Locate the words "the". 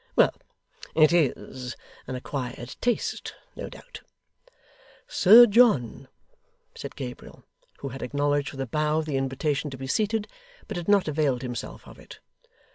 9.03-9.17